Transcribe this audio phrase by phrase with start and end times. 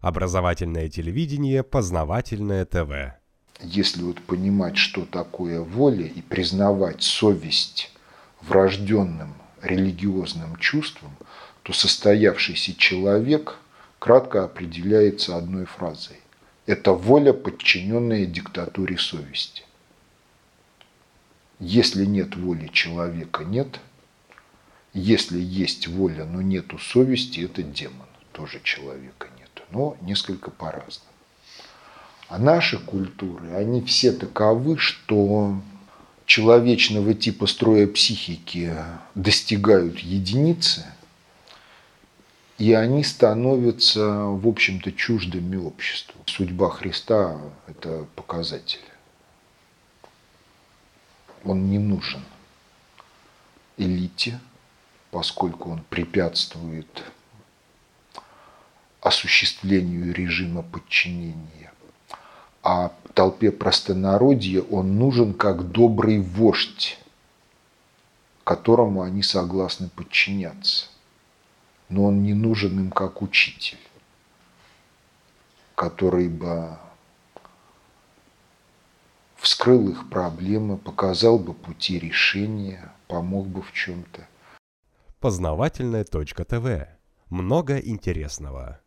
[0.00, 3.18] Образовательное телевидение, познавательное ТВ.
[3.60, 7.90] Если вот понимать, что такое воля и признавать совесть
[8.40, 11.16] врожденным религиозным чувством,
[11.64, 13.56] то состоявшийся человек
[13.98, 16.18] кратко определяется одной фразой.
[16.66, 19.64] Это воля, подчиненная диктатуре совести.
[21.58, 23.80] Если нет воли человека, нет.
[24.92, 28.06] Если есть воля, но нету совести, это демон.
[28.32, 29.37] Тоже человека нет.
[29.70, 31.10] Но несколько по-разному.
[32.28, 35.54] А наши культуры, они все таковы, что
[36.26, 38.74] человечного типа строя психики
[39.14, 40.84] достигают единицы,
[42.58, 46.20] и они становятся, в общем-то, чуждыми обществу.
[46.26, 48.80] Судьба Христа– это показатель.
[51.44, 52.20] Он не нужен
[53.78, 54.38] элите,
[55.10, 57.04] поскольку он препятствует
[59.08, 61.72] осуществлению режима подчинения.
[62.62, 66.98] А толпе простонародья он нужен как добрый вождь,
[68.44, 70.86] которому они согласны подчиняться.
[71.88, 73.78] Но он не нужен им как учитель,
[75.74, 76.76] который бы
[79.36, 84.26] вскрыл их проблемы, показал бы пути решения, помог бы в чем-то.
[85.20, 86.88] Познавательная точка ТВ.
[87.30, 88.80] Много интересного.